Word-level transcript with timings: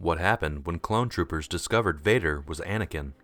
What 0.00 0.20
happened 0.20 0.64
when 0.64 0.78
clone 0.78 1.08
troopers 1.08 1.48
discovered 1.48 2.00
Vader 2.00 2.44
was 2.46 2.60
Anakin? 2.60 3.14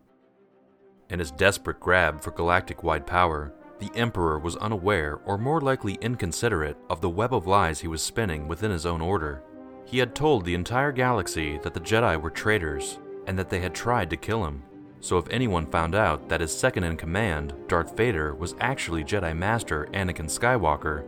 In 1.08 1.20
his 1.20 1.30
desperate 1.30 1.78
grab 1.78 2.20
for 2.20 2.32
galactic 2.32 2.82
wide 2.82 3.06
power, 3.06 3.52
the 3.78 3.92
Emperor 3.94 4.40
was 4.40 4.56
unaware, 4.56 5.20
or 5.24 5.38
more 5.38 5.60
likely 5.60 5.94
inconsiderate, 6.00 6.76
of 6.90 7.00
the 7.00 7.08
web 7.08 7.32
of 7.32 7.46
lies 7.46 7.78
he 7.78 7.86
was 7.86 8.02
spinning 8.02 8.48
within 8.48 8.72
his 8.72 8.86
own 8.86 9.00
order. 9.00 9.40
He 9.84 9.98
had 9.98 10.16
told 10.16 10.44
the 10.44 10.56
entire 10.56 10.90
galaxy 10.90 11.58
that 11.58 11.74
the 11.74 11.80
Jedi 11.80 12.20
were 12.20 12.30
traitors, 12.30 12.98
and 13.28 13.38
that 13.38 13.50
they 13.50 13.60
had 13.60 13.74
tried 13.74 14.10
to 14.10 14.16
kill 14.16 14.44
him. 14.44 14.64
So 14.98 15.16
if 15.16 15.28
anyone 15.30 15.66
found 15.66 15.94
out 15.94 16.28
that 16.28 16.40
his 16.40 16.56
second 16.56 16.82
in 16.82 16.96
command, 16.96 17.54
Darth 17.68 17.96
Vader, 17.96 18.34
was 18.34 18.56
actually 18.58 19.04
Jedi 19.04 19.36
Master 19.36 19.86
Anakin 19.92 20.26
Skywalker, 20.26 21.06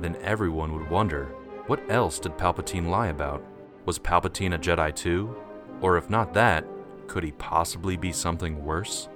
then 0.00 0.16
everyone 0.16 0.74
would 0.74 0.90
wonder 0.90 1.34
what 1.66 1.80
else 1.88 2.18
did 2.18 2.36
Palpatine 2.36 2.88
lie 2.88 3.08
about? 3.08 3.42
Was 3.88 3.98
Palpatine 3.98 4.54
a 4.54 4.58
Jedi 4.58 4.94
too? 4.94 5.34
Or 5.80 5.96
if 5.96 6.10
not 6.10 6.34
that, 6.34 6.66
could 7.06 7.24
he 7.24 7.32
possibly 7.32 7.96
be 7.96 8.12
something 8.12 8.62
worse? 8.62 9.08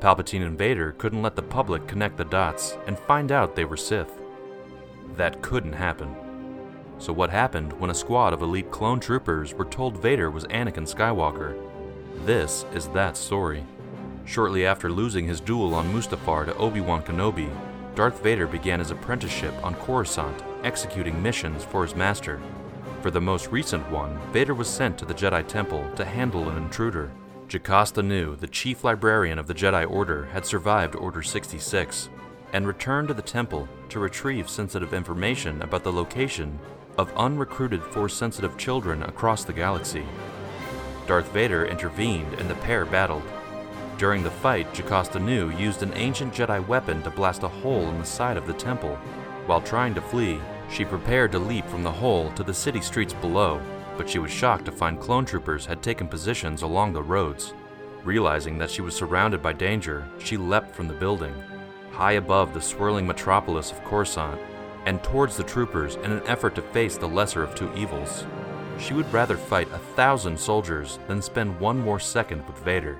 Palpatine 0.00 0.46
and 0.46 0.58
Vader 0.58 0.92
couldn't 0.92 1.22
let 1.22 1.34
the 1.34 1.40
public 1.40 1.86
connect 1.86 2.18
the 2.18 2.26
dots 2.26 2.76
and 2.86 2.98
find 2.98 3.32
out 3.32 3.56
they 3.56 3.64
were 3.64 3.78
Sith. 3.78 4.12
That 5.16 5.40
couldn't 5.40 5.72
happen. 5.72 6.14
So, 6.98 7.10
what 7.10 7.30
happened 7.30 7.72
when 7.80 7.88
a 7.88 7.94
squad 7.94 8.34
of 8.34 8.42
elite 8.42 8.70
clone 8.70 9.00
troopers 9.00 9.54
were 9.54 9.64
told 9.64 9.96
Vader 9.96 10.30
was 10.30 10.44
Anakin 10.44 10.86
Skywalker? 10.86 11.58
This 12.26 12.66
is 12.74 12.88
that 12.88 13.16
story. 13.16 13.64
Shortly 14.26 14.66
after 14.66 14.92
losing 14.92 15.26
his 15.26 15.40
duel 15.40 15.72
on 15.72 15.90
Mustafar 15.94 16.44
to 16.44 16.56
Obi 16.56 16.82
Wan 16.82 17.00
Kenobi, 17.00 17.48
Darth 17.94 18.22
Vader 18.22 18.46
began 18.46 18.78
his 18.78 18.90
apprenticeship 18.90 19.54
on 19.64 19.74
Coruscant, 19.74 20.42
executing 20.64 21.22
missions 21.22 21.64
for 21.64 21.82
his 21.82 21.96
master. 21.96 22.42
For 23.02 23.10
the 23.10 23.20
most 23.20 23.52
recent 23.52 23.88
one, 23.90 24.18
Vader 24.32 24.54
was 24.54 24.68
sent 24.68 24.98
to 24.98 25.04
the 25.04 25.14
Jedi 25.14 25.46
Temple 25.46 25.88
to 25.96 26.04
handle 26.04 26.48
an 26.48 26.56
intruder. 26.56 27.12
Jocasta 27.48 28.02
Nu, 28.02 28.34
the 28.34 28.48
chief 28.48 28.82
librarian 28.82 29.38
of 29.38 29.46
the 29.46 29.54
Jedi 29.54 29.88
Order, 29.88 30.24
had 30.26 30.44
survived 30.44 30.96
Order 30.96 31.22
66 31.22 32.08
and 32.52 32.66
returned 32.66 33.08
to 33.08 33.14
the 33.14 33.22
temple 33.22 33.68
to 33.90 34.00
retrieve 34.00 34.48
sensitive 34.48 34.92
information 34.94 35.62
about 35.62 35.84
the 35.84 35.92
location 35.92 36.58
of 36.98 37.14
unrecruited 37.16 37.82
Force 37.82 38.14
sensitive 38.14 38.56
children 38.56 39.02
across 39.02 39.44
the 39.44 39.52
galaxy. 39.52 40.04
Darth 41.06 41.30
Vader 41.32 41.66
intervened 41.66 42.34
and 42.34 42.50
the 42.50 42.54
pair 42.56 42.84
battled. 42.84 43.22
During 43.98 44.22
the 44.22 44.30
fight, 44.30 44.72
Jocasta 44.74 45.20
Nu 45.20 45.50
used 45.50 45.82
an 45.82 45.92
ancient 45.94 46.34
Jedi 46.34 46.66
weapon 46.66 47.02
to 47.02 47.10
blast 47.10 47.42
a 47.44 47.48
hole 47.48 47.88
in 47.88 47.98
the 47.98 48.04
side 48.04 48.36
of 48.36 48.46
the 48.46 48.54
temple. 48.54 48.96
While 49.46 49.60
trying 49.60 49.94
to 49.94 50.00
flee, 50.00 50.40
she 50.70 50.84
prepared 50.84 51.32
to 51.32 51.38
leap 51.38 51.66
from 51.66 51.82
the 51.82 51.90
hole 51.90 52.30
to 52.32 52.42
the 52.42 52.54
city 52.54 52.80
streets 52.80 53.12
below, 53.14 53.60
but 53.96 54.08
she 54.08 54.18
was 54.18 54.30
shocked 54.30 54.64
to 54.66 54.72
find 54.72 55.00
clone 55.00 55.24
troopers 55.24 55.66
had 55.66 55.82
taken 55.82 56.08
positions 56.08 56.62
along 56.62 56.92
the 56.92 57.02
roads. 57.02 57.54
Realizing 58.04 58.58
that 58.58 58.70
she 58.70 58.82
was 58.82 58.94
surrounded 58.94 59.42
by 59.42 59.52
danger, 59.52 60.06
she 60.18 60.36
leapt 60.36 60.74
from 60.74 60.88
the 60.88 60.94
building, 60.94 61.34
high 61.90 62.12
above 62.12 62.52
the 62.52 62.60
swirling 62.60 63.06
metropolis 63.06 63.70
of 63.70 63.82
Coruscant, 63.84 64.40
and 64.84 65.02
towards 65.02 65.36
the 65.36 65.42
troopers 65.42 65.96
in 65.96 66.12
an 66.12 66.22
effort 66.26 66.54
to 66.54 66.62
face 66.62 66.96
the 66.96 67.08
lesser 67.08 67.42
of 67.42 67.54
two 67.54 67.72
evils. 67.74 68.24
She 68.78 68.94
would 68.94 69.12
rather 69.12 69.36
fight 69.36 69.68
a 69.72 69.78
thousand 69.78 70.38
soldiers 70.38 70.98
than 71.08 71.22
spend 71.22 71.58
one 71.58 71.78
more 71.78 71.98
second 71.98 72.46
with 72.46 72.58
Vader. 72.58 72.98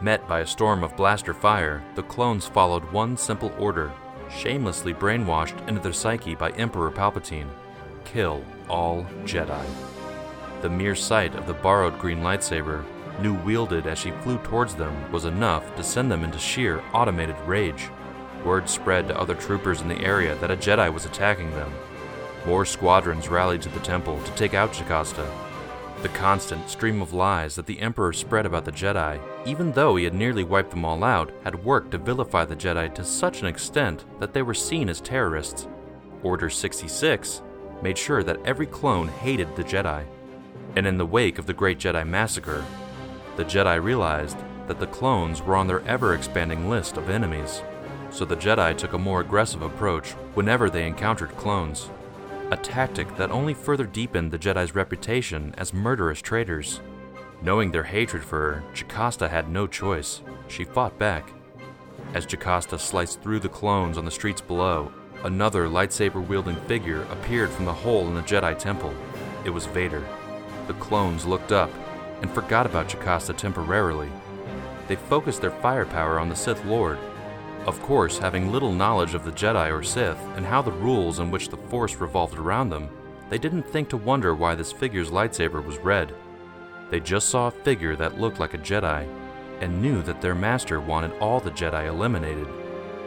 Met 0.00 0.26
by 0.28 0.40
a 0.40 0.46
storm 0.46 0.84
of 0.84 0.96
blaster 0.96 1.34
fire, 1.34 1.82
the 1.94 2.02
clones 2.02 2.46
followed 2.46 2.84
one 2.92 3.16
simple 3.16 3.52
order, 3.58 3.92
shamelessly 4.36 4.94
brainwashed 4.94 5.68
into 5.68 5.80
their 5.80 5.92
psyche 5.92 6.34
by 6.34 6.50
Emperor 6.50 6.90
Palpatine 6.90 7.48
kill 8.04 8.44
all 8.68 9.06
Jedi. 9.24 9.64
The 10.62 10.70
mere 10.70 10.94
sight 10.94 11.34
of 11.34 11.46
the 11.46 11.54
borrowed 11.54 11.98
green 11.98 12.18
lightsaber, 12.18 12.84
new 13.20 13.34
wielded 13.34 13.86
as 13.86 13.98
she 13.98 14.10
flew 14.10 14.38
towards 14.38 14.74
them, 14.74 15.10
was 15.12 15.24
enough 15.24 15.74
to 15.76 15.82
send 15.82 16.10
them 16.10 16.24
into 16.24 16.38
sheer 16.38 16.82
automated 16.92 17.38
rage. 17.46 17.88
Word 18.44 18.68
spread 18.68 19.08
to 19.08 19.18
other 19.18 19.34
troopers 19.34 19.80
in 19.80 19.88
the 19.88 20.00
area 20.00 20.34
that 20.36 20.50
a 20.50 20.56
Jedi 20.56 20.92
was 20.92 21.04
attacking 21.04 21.50
them. 21.52 21.72
More 22.46 22.64
squadrons 22.64 23.28
rallied 23.28 23.62
to 23.62 23.68
the 23.68 23.80
temple 23.80 24.20
to 24.22 24.32
take 24.32 24.54
out 24.54 24.72
Jocasta. 24.72 25.26
The 26.02 26.08
constant 26.08 26.70
stream 26.70 27.02
of 27.02 27.12
lies 27.12 27.56
that 27.56 27.66
the 27.66 27.78
Emperor 27.78 28.14
spread 28.14 28.46
about 28.46 28.64
the 28.64 28.72
Jedi, 28.72 29.20
even 29.44 29.70
though 29.72 29.96
he 29.96 30.04
had 30.04 30.14
nearly 30.14 30.44
wiped 30.44 30.70
them 30.70 30.82
all 30.82 31.04
out, 31.04 31.30
had 31.44 31.62
worked 31.62 31.90
to 31.90 31.98
vilify 31.98 32.46
the 32.46 32.56
Jedi 32.56 32.94
to 32.94 33.04
such 33.04 33.42
an 33.42 33.46
extent 33.46 34.06
that 34.18 34.32
they 34.32 34.40
were 34.40 34.54
seen 34.54 34.88
as 34.88 35.02
terrorists. 35.02 35.68
Order 36.22 36.48
66 36.48 37.42
made 37.82 37.98
sure 37.98 38.22
that 38.22 38.40
every 38.46 38.66
clone 38.66 39.08
hated 39.08 39.54
the 39.54 39.62
Jedi. 39.62 40.06
And 40.74 40.86
in 40.86 40.96
the 40.96 41.04
wake 41.04 41.38
of 41.38 41.44
the 41.44 41.52
Great 41.52 41.78
Jedi 41.78 42.06
Massacre, 42.06 42.64
the 43.36 43.44
Jedi 43.44 43.82
realized 43.82 44.38
that 44.68 44.80
the 44.80 44.86
clones 44.86 45.42
were 45.42 45.56
on 45.56 45.66
their 45.66 45.86
ever 45.86 46.14
expanding 46.14 46.70
list 46.70 46.96
of 46.96 47.10
enemies. 47.10 47.62
So 48.10 48.24
the 48.24 48.36
Jedi 48.36 48.74
took 48.74 48.94
a 48.94 48.98
more 48.98 49.20
aggressive 49.20 49.60
approach 49.60 50.12
whenever 50.32 50.70
they 50.70 50.86
encountered 50.86 51.36
clones 51.36 51.90
a 52.50 52.56
tactic 52.56 53.16
that 53.16 53.30
only 53.30 53.54
further 53.54 53.86
deepened 53.86 54.32
the 54.32 54.38
Jedi's 54.38 54.74
reputation 54.74 55.54
as 55.56 55.72
murderous 55.72 56.20
traitors. 56.20 56.80
Knowing 57.42 57.70
their 57.70 57.84
hatred 57.84 58.24
for 58.24 58.38
her, 58.38 58.64
Jocasta 58.74 59.28
had 59.28 59.48
no 59.48 59.66
choice. 59.66 60.22
She 60.48 60.64
fought 60.64 60.98
back. 60.98 61.32
As 62.12 62.26
Jocasta 62.26 62.78
sliced 62.78 63.22
through 63.22 63.40
the 63.40 63.48
clones 63.48 63.96
on 63.96 64.04
the 64.04 64.10
streets 64.10 64.40
below, 64.40 64.92
another 65.22 65.68
lightsaber 65.68 66.26
wielding 66.26 66.56
figure 66.56 67.02
appeared 67.04 67.50
from 67.50 67.66
the 67.66 67.72
hole 67.72 68.08
in 68.08 68.14
the 68.14 68.22
Jedi 68.22 68.58
temple. 68.58 68.92
It 69.44 69.50
was 69.50 69.66
Vader. 69.66 70.04
The 70.66 70.74
clones 70.74 71.24
looked 71.24 71.52
up 71.52 71.70
and 72.20 72.30
forgot 72.30 72.66
about 72.66 72.88
Jocasta 72.88 73.32
temporarily. 73.32 74.10
They 74.88 74.96
focused 74.96 75.40
their 75.40 75.50
firepower 75.52 76.18
on 76.18 76.28
the 76.28 76.36
Sith 76.36 76.64
Lord 76.64 76.98
of 77.66 77.80
course, 77.82 78.18
having 78.18 78.50
little 78.50 78.72
knowledge 78.72 79.14
of 79.14 79.24
the 79.24 79.32
Jedi 79.32 79.70
or 79.70 79.82
Sith 79.82 80.18
and 80.36 80.46
how 80.46 80.62
the 80.62 80.72
rules 80.72 81.18
in 81.18 81.30
which 81.30 81.48
the 81.48 81.56
Force 81.56 81.96
revolved 81.96 82.38
around 82.38 82.70
them, 82.70 82.88
they 83.28 83.38
didn't 83.38 83.62
think 83.62 83.88
to 83.90 83.96
wonder 83.96 84.34
why 84.34 84.54
this 84.54 84.72
figure's 84.72 85.10
lightsaber 85.10 85.64
was 85.64 85.78
red. 85.78 86.14
They 86.90 87.00
just 87.00 87.28
saw 87.28 87.48
a 87.48 87.52
figure 87.52 87.94
that 87.96 88.18
looked 88.18 88.40
like 88.40 88.54
a 88.54 88.58
Jedi 88.58 89.06
and 89.60 89.80
knew 89.82 90.02
that 90.02 90.20
their 90.20 90.34
master 90.34 90.80
wanted 90.80 91.12
all 91.20 91.38
the 91.38 91.50
Jedi 91.50 91.86
eliminated. 91.86 92.48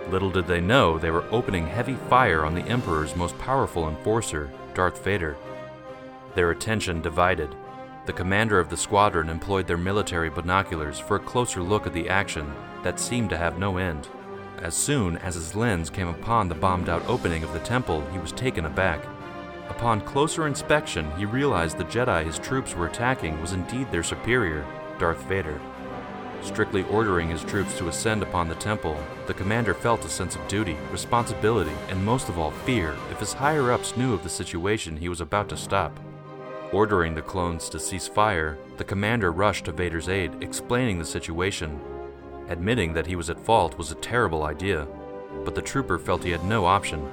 Little 0.09 0.29
did 0.29 0.47
they 0.47 0.61
know 0.61 0.97
they 0.97 1.11
were 1.11 1.25
opening 1.31 1.65
heavy 1.65 1.95
fire 1.95 2.45
on 2.45 2.53
the 2.53 2.61
Emperor's 2.61 3.15
most 3.15 3.37
powerful 3.39 3.89
enforcer, 3.89 4.51
Darth 4.73 5.03
Vader. 5.03 5.35
Their 6.35 6.51
attention 6.51 7.01
divided. 7.01 7.55
The 8.05 8.13
commander 8.13 8.59
of 8.59 8.69
the 8.69 8.77
squadron 8.77 9.29
employed 9.29 9.65
their 9.65 9.77
military 9.77 10.29
binoculars 10.29 10.99
for 10.99 11.15
a 11.15 11.19
closer 11.21 11.61
look 11.61 11.87
at 11.87 11.93
the 11.93 12.09
action 12.09 12.53
that 12.83 12.99
seemed 12.99 13.29
to 13.31 13.37
have 13.37 13.57
no 13.57 13.77
end. 13.77 14.07
As 14.61 14.75
soon 14.75 15.17
as 15.17 15.35
his 15.35 15.55
lens 15.55 15.89
came 15.89 16.07
upon 16.07 16.47
the 16.47 16.55
bombed 16.55 16.87
out 16.87 17.07
opening 17.07 17.43
of 17.43 17.53
the 17.53 17.59
temple, 17.59 18.05
he 18.11 18.19
was 18.19 18.31
taken 18.31 18.65
aback. 18.65 19.05
Upon 19.69 20.01
closer 20.01 20.47
inspection, 20.47 21.09
he 21.17 21.25
realized 21.25 21.77
the 21.77 21.85
Jedi 21.85 22.25
his 22.25 22.39
troops 22.39 22.75
were 22.75 22.87
attacking 22.87 23.41
was 23.41 23.53
indeed 23.53 23.91
their 23.91 24.03
superior, 24.03 24.65
Darth 24.99 25.23
Vader. 25.23 25.59
Strictly 26.41 26.83
ordering 26.83 27.29
his 27.29 27.43
troops 27.43 27.77
to 27.77 27.87
ascend 27.87 28.21
upon 28.21 28.47
the 28.47 28.55
temple, 28.55 28.97
the 29.27 29.33
commander 29.33 29.73
felt 29.73 30.05
a 30.05 30.09
sense 30.09 30.35
of 30.35 30.47
duty, 30.47 30.77
responsibility, 30.91 31.71
and 31.89 32.03
most 32.03 32.27
of 32.27 32.37
all 32.37 32.51
fear 32.51 32.95
if 33.11 33.19
his 33.19 33.33
higher 33.33 33.71
ups 33.71 33.95
knew 33.95 34.13
of 34.13 34.23
the 34.23 34.29
situation 34.29 34.97
he 34.97 35.09
was 35.09 35.21
about 35.21 35.47
to 35.49 35.57
stop. 35.57 35.97
Ordering 36.73 37.15
the 37.15 37.21
clones 37.21 37.69
to 37.69 37.79
cease 37.79 38.07
fire, 38.07 38.57
the 38.77 38.83
commander 38.83 39.31
rushed 39.31 39.65
to 39.65 39.71
Vader's 39.71 40.09
aid, 40.09 40.31
explaining 40.41 40.99
the 40.99 41.05
situation 41.05 41.79
Admitting 42.49 42.93
that 42.93 43.07
he 43.07 43.15
was 43.15 43.29
at 43.29 43.39
fault 43.39 43.77
was 43.77 43.91
a 43.91 43.95
terrible 43.95 44.43
idea, 44.43 44.87
but 45.45 45.55
the 45.55 45.61
trooper 45.61 45.97
felt 45.97 46.23
he 46.23 46.31
had 46.31 46.43
no 46.43 46.65
option. 46.65 47.09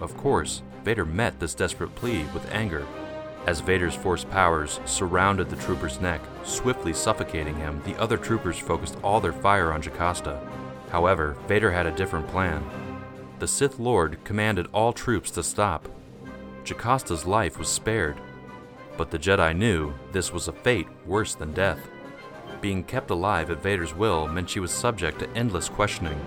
Of 0.00 0.16
course, 0.16 0.62
Vader 0.84 1.04
met 1.04 1.38
this 1.40 1.54
desperate 1.54 1.94
plea 1.94 2.24
with 2.34 2.50
anger. 2.52 2.86
As 3.46 3.60
Vader's 3.60 3.94
force 3.94 4.24
powers 4.24 4.80
surrounded 4.84 5.50
the 5.50 5.56
trooper's 5.56 6.00
neck, 6.00 6.20
swiftly 6.44 6.92
suffocating 6.92 7.56
him, 7.56 7.80
the 7.84 7.98
other 8.00 8.16
troopers 8.16 8.58
focused 8.58 8.96
all 9.02 9.20
their 9.20 9.32
fire 9.32 9.72
on 9.72 9.82
Jocasta. 9.82 10.40
However, 10.90 11.36
Vader 11.46 11.70
had 11.70 11.86
a 11.86 11.92
different 11.92 12.28
plan. 12.28 12.64
The 13.38 13.48
Sith 13.48 13.78
Lord 13.78 14.18
commanded 14.24 14.68
all 14.72 14.92
troops 14.92 15.30
to 15.32 15.42
stop. 15.42 15.88
Jocasta's 16.64 17.26
life 17.26 17.58
was 17.58 17.68
spared, 17.68 18.16
but 18.96 19.10
the 19.10 19.18
Jedi 19.18 19.56
knew 19.56 19.92
this 20.12 20.32
was 20.32 20.48
a 20.48 20.52
fate 20.52 20.88
worse 21.04 21.34
than 21.34 21.52
death. 21.52 21.80
Being 22.64 22.84
kept 22.84 23.10
alive 23.10 23.50
at 23.50 23.62
Vader's 23.62 23.94
will 23.94 24.26
meant 24.26 24.48
she 24.48 24.58
was 24.58 24.70
subject 24.70 25.18
to 25.18 25.28
endless 25.36 25.68
questioning. 25.68 26.18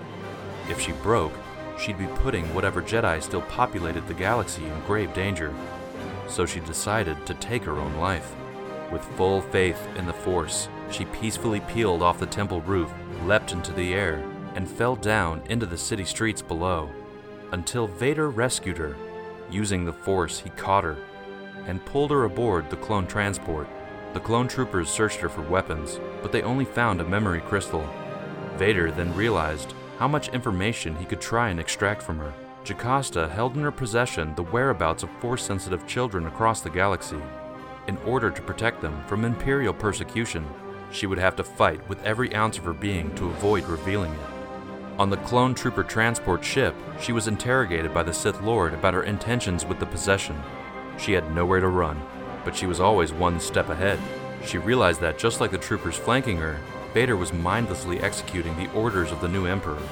If 0.70 0.80
she 0.80 0.92
broke, 0.92 1.32
she'd 1.80 1.98
be 1.98 2.06
putting 2.06 2.54
whatever 2.54 2.80
Jedi 2.80 3.20
still 3.20 3.40
populated 3.42 4.06
the 4.06 4.14
galaxy 4.14 4.64
in 4.64 4.80
grave 4.86 5.12
danger. 5.14 5.52
So 6.28 6.46
she 6.46 6.60
decided 6.60 7.26
to 7.26 7.34
take 7.34 7.64
her 7.64 7.80
own 7.80 7.96
life. 7.96 8.36
With 8.92 9.04
full 9.16 9.40
faith 9.40 9.84
in 9.96 10.06
the 10.06 10.12
Force, 10.12 10.68
she 10.92 11.06
peacefully 11.06 11.58
peeled 11.58 12.02
off 12.02 12.20
the 12.20 12.26
temple 12.26 12.60
roof, 12.60 12.92
leapt 13.24 13.50
into 13.50 13.72
the 13.72 13.92
air, 13.92 14.24
and 14.54 14.70
fell 14.70 14.94
down 14.94 15.42
into 15.48 15.66
the 15.66 15.76
city 15.76 16.04
streets 16.04 16.40
below. 16.40 16.88
Until 17.50 17.88
Vader 17.88 18.30
rescued 18.30 18.78
her. 18.78 18.94
Using 19.50 19.84
the 19.84 19.92
Force, 19.92 20.38
he 20.38 20.50
caught 20.50 20.84
her 20.84 20.98
and 21.66 21.84
pulled 21.84 22.12
her 22.12 22.22
aboard 22.22 22.70
the 22.70 22.76
clone 22.76 23.08
transport. 23.08 23.66
The 24.14 24.20
clone 24.20 24.48
troopers 24.48 24.88
searched 24.88 25.20
her 25.20 25.28
for 25.28 25.42
weapons, 25.42 26.00
but 26.22 26.32
they 26.32 26.42
only 26.42 26.64
found 26.64 27.00
a 27.00 27.04
memory 27.04 27.40
crystal. 27.40 27.86
Vader 28.56 28.90
then 28.90 29.14
realized 29.14 29.74
how 29.98 30.08
much 30.08 30.28
information 30.30 30.96
he 30.96 31.04
could 31.04 31.20
try 31.20 31.50
and 31.50 31.60
extract 31.60 32.02
from 32.02 32.18
her. 32.18 32.32
Jocasta 32.64 33.28
held 33.28 33.56
in 33.56 33.62
her 33.62 33.70
possession 33.70 34.34
the 34.34 34.42
whereabouts 34.42 35.02
of 35.02 35.10
force 35.20 35.42
sensitive 35.42 35.86
children 35.86 36.26
across 36.26 36.60
the 36.60 36.70
galaxy. 36.70 37.20
In 37.86 37.96
order 37.98 38.30
to 38.30 38.42
protect 38.42 38.80
them 38.80 39.02
from 39.06 39.24
Imperial 39.24 39.72
persecution, 39.72 40.46
she 40.90 41.06
would 41.06 41.18
have 41.18 41.36
to 41.36 41.44
fight 41.44 41.86
with 41.88 42.02
every 42.02 42.34
ounce 42.34 42.58
of 42.58 42.64
her 42.64 42.72
being 42.72 43.14
to 43.14 43.28
avoid 43.28 43.64
revealing 43.64 44.12
it. 44.12 44.98
On 44.98 45.10
the 45.10 45.16
clone 45.18 45.54
trooper 45.54 45.84
transport 45.84 46.44
ship, 46.44 46.74
she 47.00 47.12
was 47.12 47.28
interrogated 47.28 47.94
by 47.94 48.02
the 48.02 48.12
Sith 48.12 48.40
Lord 48.42 48.74
about 48.74 48.94
her 48.94 49.04
intentions 49.04 49.64
with 49.64 49.78
the 49.78 49.86
possession. 49.86 50.36
She 50.98 51.12
had 51.12 51.32
nowhere 51.34 51.60
to 51.60 51.68
run, 51.68 52.02
but 52.48 52.56
she 52.56 52.64
was 52.64 52.80
always 52.80 53.12
one 53.12 53.38
step 53.38 53.68
ahead. 53.68 53.98
She 54.42 54.56
realized 54.56 55.02
that 55.02 55.18
just 55.18 55.38
like 55.38 55.50
the 55.50 55.58
troopers 55.58 55.96
flanking 55.96 56.38
her, 56.38 56.58
Vader 56.94 57.14
was 57.14 57.30
mindlessly 57.30 58.00
executing 58.00 58.56
the 58.56 58.72
orders 58.72 59.12
of 59.12 59.20
the 59.20 59.28
new 59.28 59.44
Emperor. 59.44 59.82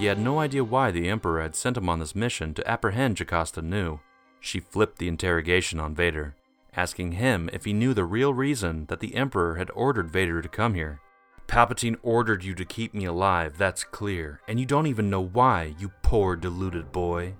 He 0.00 0.06
had 0.06 0.18
no 0.18 0.40
idea 0.40 0.64
why 0.64 0.90
the 0.90 1.08
Emperor 1.08 1.40
had 1.40 1.54
sent 1.54 1.76
him 1.76 1.88
on 1.88 2.00
this 2.00 2.16
mission 2.16 2.54
to 2.54 2.68
apprehend 2.68 3.18
Jocasta 3.18 3.62
Nu. 3.62 4.00
She 4.40 4.58
flipped 4.58 4.98
the 4.98 5.06
interrogation 5.06 5.78
on 5.78 5.94
Vader, 5.94 6.34
asking 6.74 7.12
him 7.12 7.48
if 7.52 7.66
he 7.66 7.72
knew 7.72 7.94
the 7.94 8.04
real 8.04 8.34
reason 8.34 8.86
that 8.86 8.98
the 8.98 9.14
Emperor 9.14 9.54
had 9.54 9.70
ordered 9.70 10.10
Vader 10.10 10.42
to 10.42 10.48
come 10.48 10.74
here. 10.74 11.00
Palpatine 11.46 11.98
ordered 12.02 12.42
you 12.42 12.56
to 12.56 12.64
keep 12.64 12.94
me 12.94 13.04
alive, 13.04 13.56
that's 13.56 13.84
clear, 13.84 14.40
and 14.48 14.58
you 14.58 14.66
don't 14.66 14.88
even 14.88 15.08
know 15.08 15.22
why, 15.22 15.76
you 15.78 15.92
poor 16.02 16.34
deluded 16.34 16.90
boy. 16.90 17.34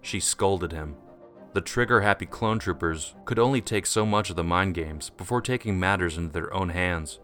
She 0.00 0.20
scolded 0.20 0.70
him. 0.70 0.94
The 1.56 1.62
trigger 1.62 2.02
happy 2.02 2.26
clone 2.26 2.58
troopers 2.58 3.14
could 3.24 3.38
only 3.38 3.62
take 3.62 3.86
so 3.86 4.04
much 4.04 4.28
of 4.28 4.36
the 4.36 4.44
mind 4.44 4.74
games 4.74 5.08
before 5.08 5.40
taking 5.40 5.80
matters 5.80 6.18
into 6.18 6.34
their 6.34 6.52
own 6.52 6.68
hands. 6.68 7.18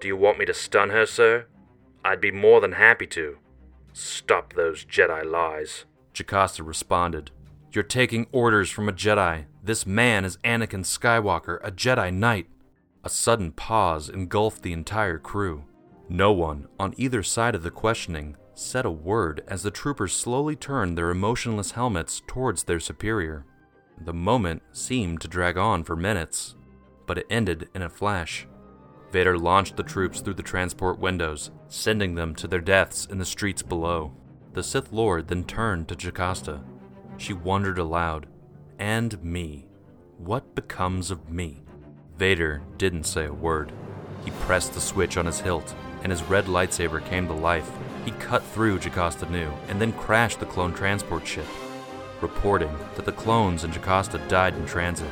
Do 0.00 0.08
you 0.08 0.16
want 0.16 0.40
me 0.40 0.44
to 0.46 0.54
stun 0.54 0.90
her, 0.90 1.06
sir? 1.06 1.46
I'd 2.04 2.20
be 2.20 2.32
more 2.32 2.60
than 2.60 2.72
happy 2.72 3.06
to. 3.06 3.38
Stop 3.92 4.54
those 4.54 4.84
Jedi 4.84 5.24
lies. 5.24 5.84
Jocasta 6.12 6.64
responded. 6.64 7.30
You're 7.70 7.84
taking 7.84 8.26
orders 8.32 8.70
from 8.70 8.88
a 8.88 8.92
Jedi. 8.92 9.44
This 9.62 9.86
man 9.86 10.24
is 10.24 10.38
Anakin 10.38 10.82
Skywalker, 10.82 11.60
a 11.62 11.70
Jedi 11.70 12.12
Knight. 12.12 12.48
A 13.04 13.08
sudden 13.08 13.52
pause 13.52 14.08
engulfed 14.08 14.62
the 14.62 14.72
entire 14.72 15.18
crew. 15.18 15.62
No 16.08 16.32
one 16.32 16.66
on 16.80 16.92
either 16.96 17.22
side 17.22 17.54
of 17.54 17.62
the 17.62 17.70
questioning 17.70 18.36
said 18.52 18.84
a 18.84 18.90
word 18.90 19.44
as 19.46 19.62
the 19.62 19.70
troopers 19.70 20.12
slowly 20.12 20.56
turned 20.56 20.98
their 20.98 21.10
emotionless 21.10 21.70
helmets 21.70 22.20
towards 22.26 22.64
their 22.64 22.80
superior. 22.80 23.46
The 24.00 24.12
moment 24.12 24.62
seemed 24.72 25.20
to 25.22 25.28
drag 25.28 25.56
on 25.56 25.84
for 25.84 25.96
minutes, 25.96 26.54
but 27.06 27.18
it 27.18 27.26
ended 27.30 27.68
in 27.74 27.82
a 27.82 27.88
flash. 27.88 28.46
Vader 29.10 29.38
launched 29.38 29.76
the 29.76 29.82
troops 29.82 30.20
through 30.20 30.34
the 30.34 30.42
transport 30.42 30.98
windows, 30.98 31.50
sending 31.68 32.14
them 32.14 32.34
to 32.34 32.46
their 32.46 32.60
deaths 32.60 33.06
in 33.06 33.18
the 33.18 33.24
streets 33.24 33.62
below. 33.62 34.12
The 34.52 34.62
Sith 34.62 34.92
Lord 34.92 35.28
then 35.28 35.44
turned 35.44 35.88
to 35.88 35.96
Jocasta. 35.96 36.62
She 37.16 37.32
wondered 37.32 37.78
aloud, 37.78 38.26
And 38.78 39.22
me? 39.22 39.66
What 40.18 40.54
becomes 40.54 41.10
of 41.10 41.30
me? 41.30 41.62
Vader 42.16 42.62
didn't 42.78 43.04
say 43.04 43.26
a 43.26 43.32
word. 43.32 43.72
He 44.24 44.30
pressed 44.32 44.74
the 44.74 44.80
switch 44.80 45.16
on 45.16 45.26
his 45.26 45.40
hilt, 45.40 45.74
and 46.02 46.10
his 46.10 46.22
red 46.24 46.46
lightsaber 46.46 47.04
came 47.04 47.26
to 47.28 47.34
life. 47.34 47.70
He 48.04 48.10
cut 48.12 48.42
through 48.42 48.78
Jocasta 48.80 49.30
Nu 49.30 49.50
and 49.68 49.80
then 49.80 49.92
crashed 49.92 50.40
the 50.40 50.46
clone 50.46 50.72
transport 50.72 51.26
ship, 51.26 51.46
reporting 52.20 52.76
that 52.94 53.04
the 53.04 53.12
clones 53.12 53.64
in 53.64 53.72
Jocasta 53.72 54.18
died 54.28 54.54
in 54.54 54.66
transit 54.66 55.10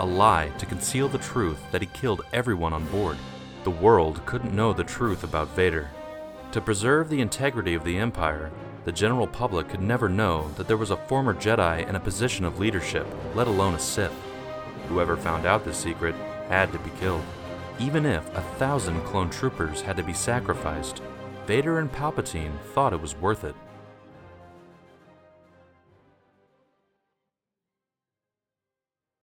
a 0.00 0.06
lie 0.06 0.50
to 0.56 0.64
conceal 0.64 1.08
the 1.08 1.18
truth 1.18 1.60
that 1.70 1.82
he 1.82 1.86
killed 1.88 2.22
everyone 2.32 2.72
on 2.72 2.86
board. 2.86 3.18
The 3.64 3.70
world 3.70 4.24
couldn't 4.24 4.54
know 4.54 4.72
the 4.72 4.82
truth 4.82 5.22
about 5.22 5.54
Vader. 5.54 5.90
To 6.52 6.60
preserve 6.62 7.10
the 7.10 7.20
integrity 7.20 7.74
of 7.74 7.84
the 7.84 7.98
Empire, 7.98 8.50
the 8.86 8.92
general 8.92 9.26
public 9.26 9.68
could 9.68 9.82
never 9.82 10.08
know 10.08 10.50
that 10.56 10.66
there 10.66 10.78
was 10.78 10.90
a 10.90 10.96
former 10.96 11.34
Jedi 11.34 11.86
in 11.86 11.96
a 11.96 12.00
position 12.00 12.46
of 12.46 12.58
leadership, 12.58 13.06
let 13.34 13.46
alone 13.46 13.74
a 13.74 13.78
Sith. 13.78 14.14
Whoever 14.88 15.18
found 15.18 15.44
out 15.44 15.66
this 15.66 15.76
secret 15.76 16.14
had 16.48 16.72
to 16.72 16.78
be 16.78 16.90
killed. 16.98 17.22
Even 17.78 18.06
if 18.06 18.26
a 18.34 18.40
thousand 18.58 19.02
clone 19.02 19.28
troopers 19.28 19.82
had 19.82 19.98
to 19.98 20.02
be 20.02 20.14
sacrificed, 20.14 21.02
Vader 21.46 21.78
and 21.78 21.92
Palpatine 21.92 22.58
thought 22.72 22.94
it 22.94 23.02
was 23.02 23.14
worth 23.16 23.44
it. 23.44 23.54